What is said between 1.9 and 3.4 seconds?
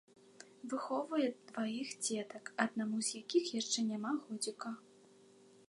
дзетак, аднаму з